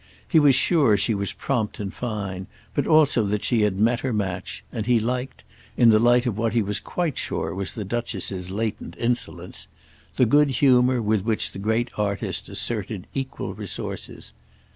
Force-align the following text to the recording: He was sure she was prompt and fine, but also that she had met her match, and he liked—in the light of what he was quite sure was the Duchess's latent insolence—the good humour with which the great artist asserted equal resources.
He 0.27 0.39
was 0.39 0.55
sure 0.55 0.97
she 0.97 1.13
was 1.13 1.31
prompt 1.31 1.79
and 1.79 1.93
fine, 1.93 2.47
but 2.73 2.87
also 2.87 3.23
that 3.25 3.43
she 3.43 3.61
had 3.61 3.77
met 3.79 3.99
her 3.99 4.11
match, 4.11 4.63
and 4.71 4.87
he 4.87 4.97
liked—in 4.99 5.89
the 5.89 5.99
light 5.99 6.25
of 6.25 6.39
what 6.39 6.53
he 6.53 6.61
was 6.63 6.79
quite 6.79 7.19
sure 7.19 7.53
was 7.53 7.73
the 7.73 7.85
Duchess's 7.85 8.49
latent 8.49 8.95
insolence—the 8.97 10.25
good 10.25 10.49
humour 10.49 11.03
with 11.03 11.23
which 11.23 11.51
the 11.51 11.59
great 11.59 11.91
artist 11.99 12.49
asserted 12.49 13.05
equal 13.13 13.53
resources. 13.53 14.33